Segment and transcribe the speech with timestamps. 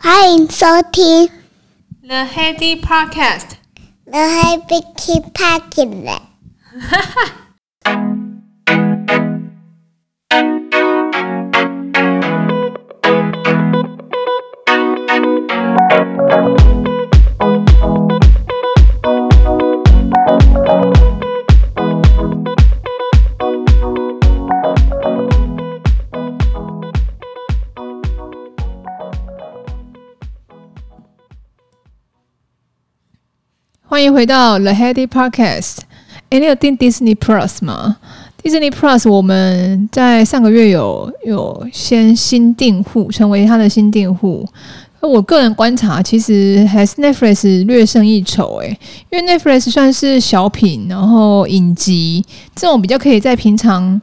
[0.00, 1.28] 欢迎收听
[2.02, 6.26] The Heady Podcast。The Heady Podcast。
[6.80, 7.39] 哈哈。
[34.01, 35.75] 欢迎回到 The Heady Podcast。
[36.31, 37.97] 哎，你有订 Disney Plus 吗
[38.41, 44.43] ？Disney Plus 我们在上个月有有先新订户，成为他的新订户。
[45.01, 48.59] 我个人观察，其实还是 Netflix 略胜一筹。
[48.63, 48.75] 哎，
[49.11, 52.25] 因为 Netflix 算是小品，然后影集
[52.55, 54.01] 这种比较可以在平常。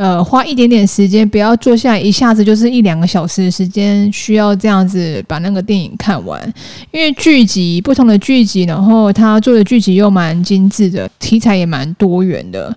[0.00, 6.42] 呃，花一点点时间，不要坐下来一下子就是一两个小时的时间，需要这样子把那个电影看完。
[6.90, 12.74] 因为剧集不同的剧集，然后他做的剧集又蛮精致的，题材也蛮多元的。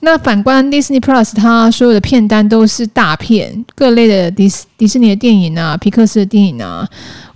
[0.00, 6.84] 那反观 Disney Plus，它所有的片单都是大片，各类的迪士迪士尼的电影啊，皮克斯的电影啊，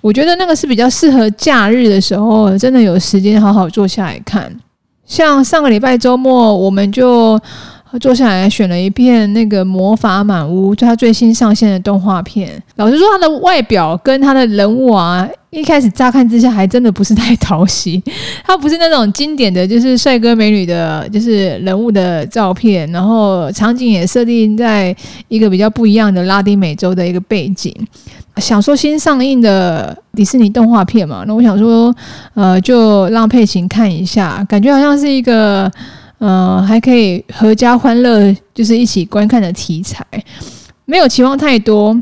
[0.01, 4.53] 我觉得那个是比较适合假日的时候，真的有时间好好坐下来看。
[5.07, 7.41] 像上个礼拜周末，我们就。
[7.99, 12.51] 坐下来选了一片那个《魔法满屋》，就他最新上线的动画片。
[12.77, 18.03] 老实说，他的外表跟他的人物啊，一开始乍看之下还真的不是太讨喜。
[18.45, 22.91] 他不是那种经典的就是帅哥美女的，就是人物的照片。
[22.93, 24.95] 然后场景也设定在
[25.29, 27.75] 一个比较不一样的拉丁美洲的一个背景。
[28.37, 31.95] 想说新上映的迪士尼动画片嘛，那我想说，
[32.35, 35.71] 呃，就让佩琴看一下，感觉好像是一个。
[36.21, 40.05] 呃，还可以阖家欢乐，就是一起观看的题材，
[40.85, 41.99] 没有期望太多，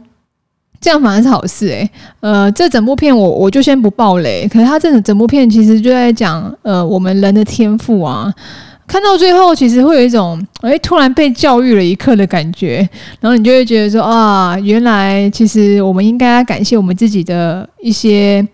[0.80, 1.88] 这样反而是好事诶、
[2.18, 8.34] 呃，这整部片我我就先不爆雷，可是它这整部片其实就在讲，呃，我们人的天赋啊，
[8.88, 12.78] 看到最后其实会有一种，哎，突然被教育了一课的感觉，
[13.20, 18.44] 然后你就会觉得说，啊，原来其实我们应该感谢我们自己的一些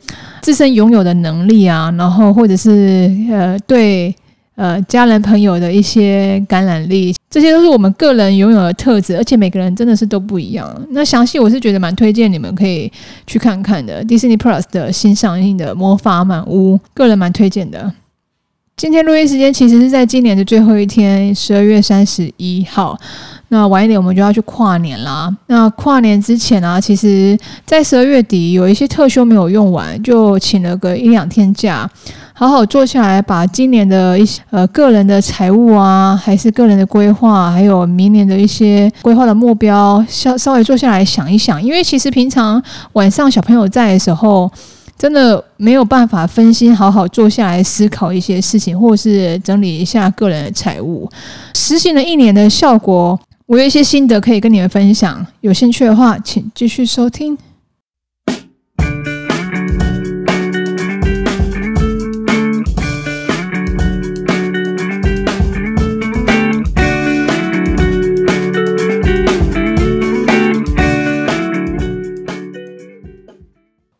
[0.43, 4.15] 自身拥有的能力啊，然后或者是呃，对。
[4.57, 10.73] 呃，家人朋友的一些感染力，这些都是我们个人拥有的特质，而且每个人真的是都不一样。
[10.91, 12.91] 那详细我是觉得蛮推荐你们可以
[13.27, 17.93] 去看看的，Disney Plus 的新上映的《魔法满屋》，个人蛮推荐的。
[18.77, 22.97] 今天录音时间其实是在今年的最后一天，十二月三十一号。
[23.49, 25.33] 那晚一点我们就要去跨年啦。
[25.47, 31.89] 那跨年之前啊，其实在十二月底有一些特休没有用完，就请了个一两天假。
[32.37, 41.63] 好好坐下来，把今年的一些呃个人的财务啊，还是个人的规划，还有明年的一些规划的目标，稍稍微坐下来想一想。
[41.63, 42.61] 因为其实平常
[42.95, 44.51] 晚上小朋友在的时候，
[44.99, 51.09] 真的没有办法分心，好好坐下来思考一些事情，或是整理一下个人的财务。
[51.55, 53.17] 实行了一年的效果，
[53.47, 55.25] 我有一些心得可以跟你们分享。
[55.41, 57.39] 有兴趣的话，请继续收听。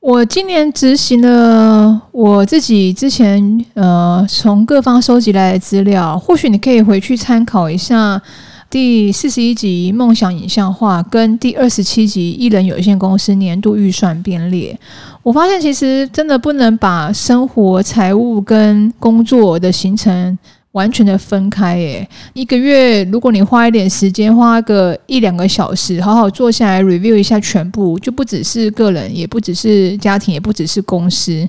[0.05, 8.21] 我今年执行了我自己之前呃从各方收集来的资料，或许你可以回去参考一下
[8.69, 14.79] 第四十一集梦想影像化跟第二十七集艺人有限公司年度预算编列。
[15.23, 20.39] 我发现其实真的不能把生活、财务跟工作的行程。
[20.75, 31.49] 完全的分开耶，一个月如果你花一点时间，花个一两个小时，好好坐下来 review 一下全部，就不只是个人，也不只是家庭，也不只是公司，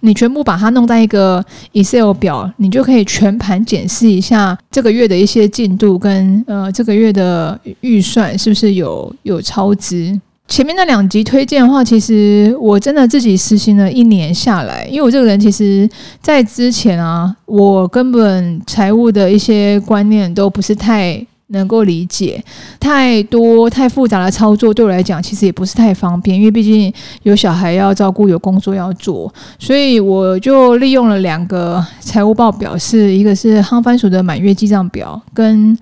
[0.00, 10.18] 你全部把它弄在一个 Excel 表，你就可以全盘检视一下这个月的一些进度跟呃这个月的预算是不是有有超支。
[10.50, 15.88] 前面那两集推荐的话，其实我真的自己实行了一年下来，因为我这个人其实，
[16.20, 22.42] 在之前啊，我根本财务的一些观念都不是太能够理解，
[22.80, 26.92] 太多太复杂的操作对我来讲，其实也不是太方便，因为毕竟
[27.22, 35.78] 有小孩要照顾，有工作要做，所以我就利用了两个财务报表，是一个是夯番薯的满月记账表，跟。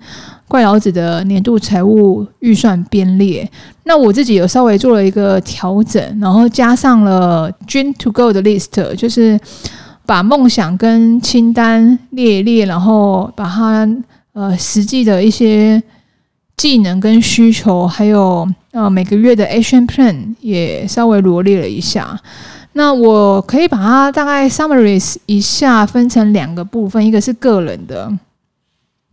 [0.49, 3.47] 怪老子的年度财务预算编列，
[3.83, 9.39] 那我自己有稍微做了一个调整，然后加上了 Dream to Go 的 list，就是
[10.07, 13.87] 把梦想跟清单列一列，然后把它
[14.33, 15.81] 呃实际的一些
[16.57, 22.19] 技能跟需求，还有呃每个月的 action plan 也稍微罗列了一下。
[22.73, 28.11] 那我可以把它大概 summarize 一下，分成两个部分，一个是个人的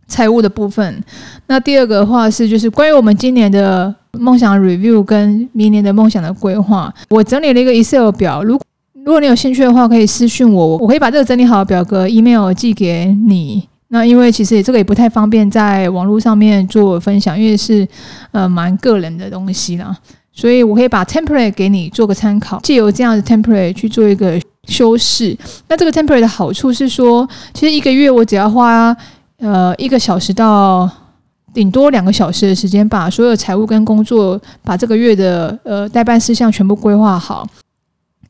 [0.07, 1.03] 财务的部分，
[1.47, 6.93] 那第二个的话是就是关于我们今年的梦想 review 跟明年的梦想的规划。
[7.09, 8.59] 我整理了一个 Excel 表，如
[9.03, 13.67] 如果你有兴趣的话，可以私信我，我可以把这个整理好的表格 email 寄给你。
[13.89, 17.87] 那因为其实这个也不太方便在网络上面做分享，因为是
[18.31, 19.95] 呃蛮个人的东西啦。
[20.33, 25.35] 所以我可以把 template 给你做个参考，借由这样的 template 去做一个修饰。
[25.69, 28.95] 那这个 template 的好处是说，其实一个月我只要花
[29.39, 30.89] 呃一个小时到
[31.53, 37.47] 顶多两个小时的时间，把所有财务跟工作，把这个月的呃待办事项全部规划好。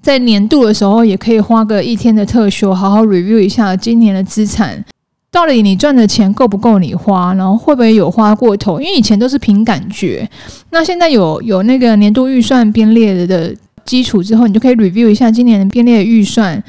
[0.01, 4.83] 在年度的时候，也可以花个一天的特休，好好 review 一下今年的资产。
[5.29, 7.33] 到底你赚的钱够不够你花？
[7.33, 8.79] 然后会不会有花过头？
[8.79, 10.27] 因为以前都是凭感觉，
[10.69, 13.53] 那现在有有那个年度预算编列的
[13.83, 16.63] 基础之后，你就可以 review 一下今年的编列预算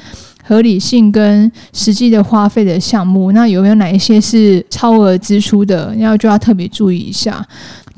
[0.49, 3.31] 合理性跟实际的花费的项目。
[3.33, 5.93] 那有没有哪一些是超额支出的？
[5.95, 7.45] 要就要特别注意一下。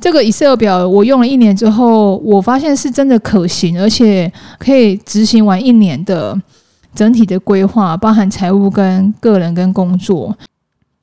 [0.01, 6.37] 这个 Excel 表我用了一年之后，我发现是真的可行，而且可以执行完一年的
[6.93, 10.37] 整体的规划，包含财务跟个人跟工作。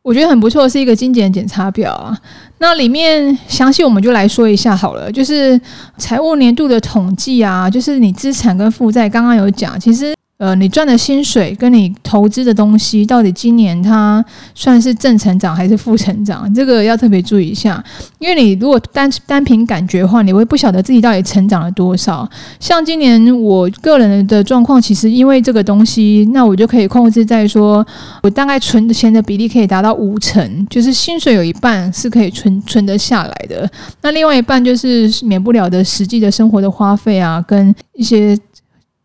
[0.03, 2.15] 我觉得很不错，是一个精简检查表啊。
[2.59, 5.59] 那里面详细我们就来说一下好了，就是
[5.97, 10.18] 财务年度的统计啊，就是你资产跟负债，刚刚有讲，其实。
[10.39, 14.25] 呃，你赚的薪水跟你投资的东西，到底今年它
[14.55, 16.53] 算是正成长还是负成长？
[16.55, 17.83] 这个要特别注意一下，
[18.21, 22.29] 因为你如果单单凭感觉的话，你会不晓得自己到底成长了多少。
[22.61, 27.85] 像今年我个人的状况，其实因为这个东西，那我就可以控制在说，
[28.23, 33.69] 我大概存的钱的比例可以达到五成，就是薪水有一半是可以存存得下来的，
[34.03, 38.39] 那另外一半就是免不了的实际的生活的花费啊，跟一些。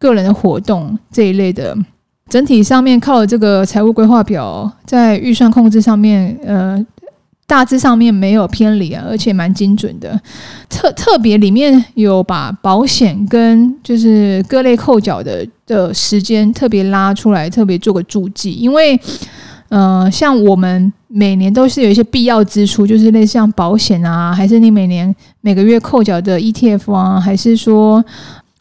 [0.04, 1.74] 个人的活动这一类的，
[2.28, 6.86] 整体上面靠这个财务规划表，在预算控制上面，呃，
[7.48, 10.20] 大致上面没有偏离啊，而且蛮精准的。
[10.68, 19.00] 特特别里面有把保险跟就是各类扣缴的的时间特别拉出来，特别做个注记，因为，
[19.70, 28.04] 呃，像我们每年都是有一些必要支出，就是类似像保险啊，还是你每年每个月扣缴的 ETF 啊，还是说。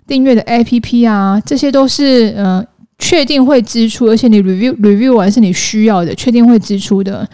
[0.06, 2.64] 订阅的 APP 啊，这些都是呃
[2.98, 7.28] 确定会支出，而且你 review review 完是你需要的，确定会支出的，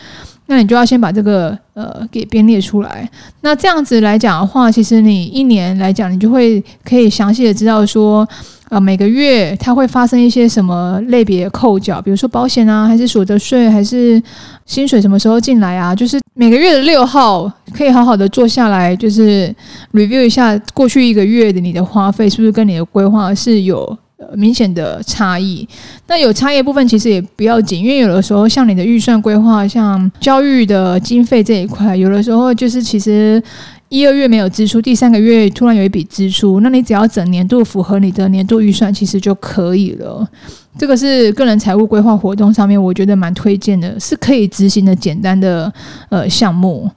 [0.47, 3.09] 那你就要先把这个呃给编列出来。
[3.43, 8.26] 那这样子来讲的话，其实你一年来讲，你就会可以详细的知道说，
[8.69, 14.23] 呃每个月它会发生一些什么类别扣缴，比如说保险啊，还是所得税，还是
[14.67, 16.19] 薪水什么时候进来啊，就是。
[16.35, 19.53] 每个月的六号可以好好的坐下来，就是
[19.93, 23.99] review 一下过去一个月的你的花费是不是跟你的规划是有
[24.37, 25.69] 明显的差异。
[26.06, 33.43] 那有差异部分其实也不要紧，因为有的时候像你的预算规划，像教育的经费这一块，有的时候就是其实
[33.88, 40.29] 一二月没有支出，第三个月突然有一笔支出，那你只要整年度符合你的年度预算，其实就可以了。
[40.76, 45.73] 这个是个人财务规划活动上面，我觉得蛮推荐的，是可以执行的简单的
[46.11, 46.90] 呃项目。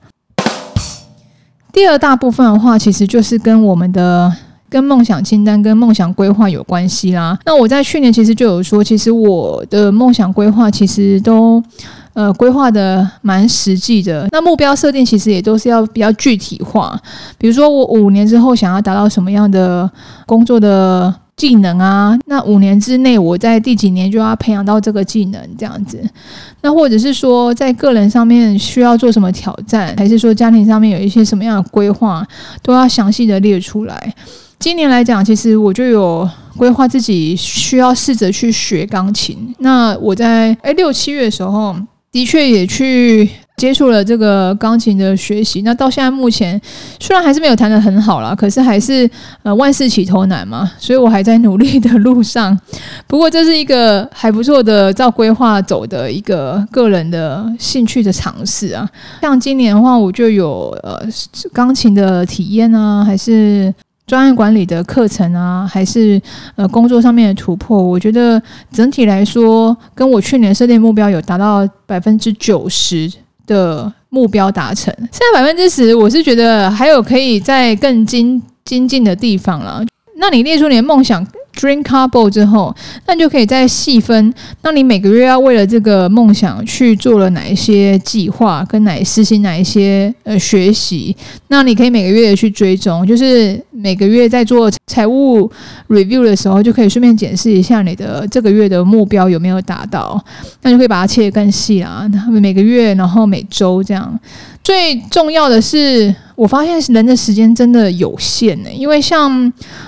[1.71, 4.31] 第二大部分的话，其实就是跟我们的
[4.69, 7.39] 跟梦想清单、跟梦想规划有关系啦。
[7.45, 11.63] 那我在去年其实就有说，其实我的梦想规划其实都
[12.13, 14.27] 呃规划的蛮实际的。
[14.31, 16.99] 那目标设定其实也都是要比较具体化，
[17.37, 19.89] 比如说我五年之后想要达到什么样的
[20.25, 21.13] 工作的。
[21.37, 25.99] 技能啊，那五年之内，我在第几年就要培养到这个技能，这样子。
[26.61, 32.23] 那或者是说，在个人上面需要做什么挑战，还是说家庭上面有一些什么样的规划，
[32.61, 34.13] 都要详细的列出来。
[34.59, 39.55] 今年来讲，其实我就有规划自己需要试着去学钢琴。
[39.59, 41.75] 那我在诶六七月的时候，
[42.11, 43.29] 的确也去。
[43.57, 46.59] 接触了这个钢琴的学习，那到现在目前
[46.99, 49.07] 虽然还是没有弹得很好啦，可是还是
[49.43, 52.59] 呃万事起头难嘛，所以我还在努力的路上。
[53.05, 58.89] 不过这是一个还不错的照规划走的一个个人的兴趣的尝试啊。
[59.21, 60.99] 像今年的话，我就有呃
[61.53, 63.71] 钢琴的体验啊，还是
[64.11, 66.21] 专案管理的课程啊，还是
[66.57, 67.81] 呃工作上面的突破。
[67.81, 73.09] 我觉得整体来说，跟我去年设定目标有达到百分之九十。
[73.47, 79.83] 的目标达成，现在百分之十，我是觉得还有可以在更精精进的地方了。
[80.17, 84.33] 那你列出你的梦想 Dream Car Board 之后，那你就可以再细分。
[84.61, 91.15] 那你每个月要为了这个梦想去做了哪一些计划，跟哪实行哪一些呃学习？
[91.47, 95.51] 那你可以每个月去追踪，就是每个月在做财务
[95.89, 100.23] review 的时候，就可以顺便检视一下你的这个月的目标有没有达到。
[100.61, 102.09] 那就可以把它切得更细啦。
[102.29, 104.19] 每个月，然后每周这样。
[104.63, 108.69] 最重要的是，我发现人的时间真的有限呢。
[108.71, 109.31] 因为像，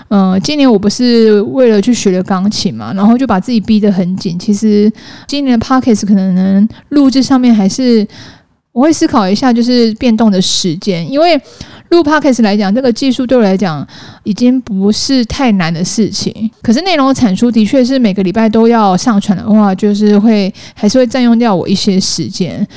[0.08, 4.38] 嗯、呃，今年我不是为了去学了钢琴嘛，然后就把自己逼得很紧。
[4.39, 4.92] 其实
[5.27, 8.06] 今年的 Podcast 可能能录制上面还是
[8.72, 11.10] 我会思考一下，就是变动的时间。
[11.10, 11.39] 因为
[11.89, 13.88] 录 Podcast 来讲，这个技术对我来讲
[14.24, 16.50] 已经不是太难的事情。
[16.63, 22.68] 可是内容的产出的确是每个礼拜都要上传的话，就是会还是会占用掉我一些时间。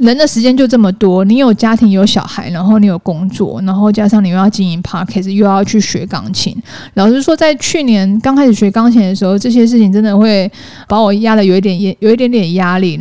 [0.00, 6.56] 人的时间就这么多，你有家庭有小孩，然后你有工作，然后加上你又要经营 p a r k a s 又要去学钢琴。
[6.94, 10.50] 老实说，在去年刚开始学钢琴的时候，这些事情真的会
[10.88, 13.00] 把我压的有一点有一点点压力。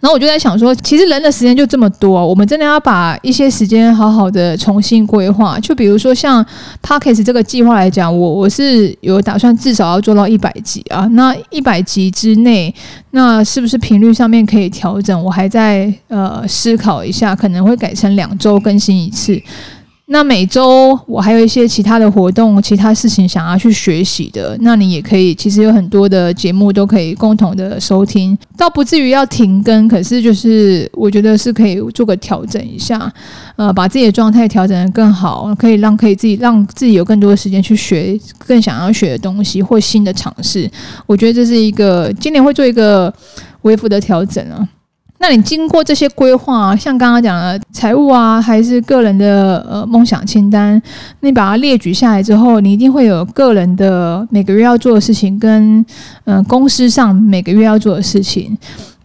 [0.00, 5.58] 然后我就在想说，其实人的时间就这么多，我们真的要把一些时间好好的重新规划。
[5.60, 6.44] 就比如说像
[6.82, 11.06] Parkes 这个计划来讲，我我是有打算至少要做到一百集啊。
[11.12, 12.74] 那一百集之内，
[13.10, 15.24] 那是不是频率上面可以调整？
[15.24, 19.40] 我还在呃思考一下，可能会改成两周更新一次。
[20.10, 33.12] 那每周我还有一些其他的活动、其他事情想要去学习的，那你也可以，其实有很多的节目都可以共同的收听，倒不至于要停更，可是就是我觉得是可以做个调整一下，
[33.56, 40.70] 呃，把自己的状态调整得更好，可以让可以自己让自己有更多的时间去学更想要学的东西或新的尝试。
[41.06, 43.12] 我觉得这是一个今年会做一个
[43.60, 44.66] 微幅的调整啊。
[45.20, 50.80] 那你经过这些规划，像刚刚讲的财务啊，还是个人的呃梦想清单，
[51.20, 55.84] 你把它列举下来之后，你一定会有个人的每个月要做的事情，跟
[56.24, 58.56] 嗯、公司上每个月要做的事情。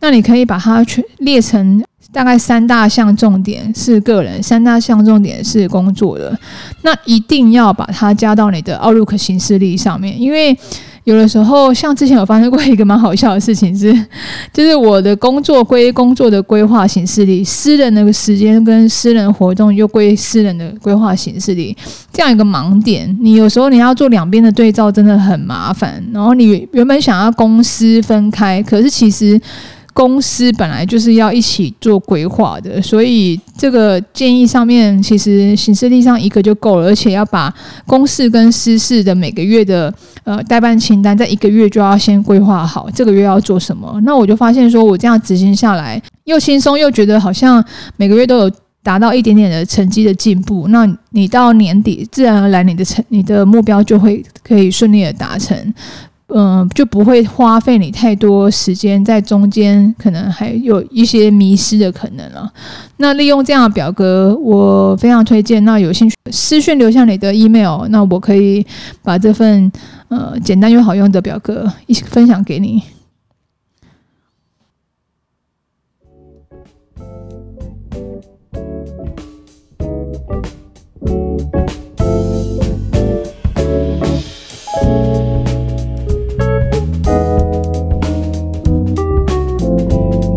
[0.01, 6.37] 那你可以把它全列成大概三大项重点是个人，三大项重点是工作的。
[6.83, 10.55] 那一定要把它加到你的 Outlook 行事历上面，因为。
[11.03, 13.93] 有的时候，像之前有发生过一个蛮好笑的事情是，
[14.53, 21.75] 就是我的工作归工作的规划形式里，私人的时间跟私人活动又归私人的规划形式里，
[22.11, 26.03] 这样一个盲点，你有时候你要做两边的对照，真的很麻烦。
[26.13, 29.39] 然后你原本想要公私分开，可是其实。
[29.93, 37.53] 公司本来就是要一起做规划的，所以这个建议上面其实行事历上一个就够了，而且要把
[37.85, 43.99] 公事跟私事的每个月的呃代办清单，在一个月就要先规划好，这个月要做什么。
[44.03, 47.63] 那我就发现说，我这样执行下来又轻松，又觉得好像
[47.95, 50.67] 每个月都有达到一点点的成绩的进步。
[50.69, 55.55] 那你到年底，自然而然你的成你的目标就会可以顺利的达成。
[56.27, 62.51] 嗯，就不会花费你太多时间在中间，可能还有一些迷失的可能了。
[62.97, 65.63] 那利用这样的表格，我非常推荐。
[65.65, 68.65] 那有兴趣私讯留下你的 email，那我可以
[69.03, 69.71] 把这份
[70.07, 72.81] 呃简单又好用的表格一起分享给你。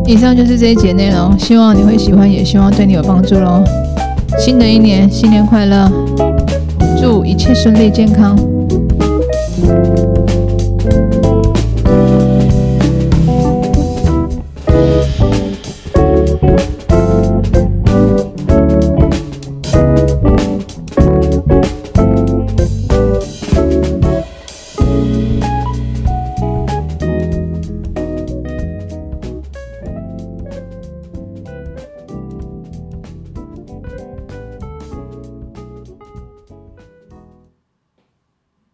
[0.07, 3.65] 以上就是这一节内容，希望你会喜欢，也希望对你有帮助喽。
[4.39, 5.91] 新的一年，新年快乐，
[7.01, 8.39] 祝一切顺利健康。